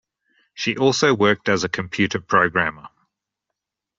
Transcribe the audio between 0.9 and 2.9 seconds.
worked as a computer programmer.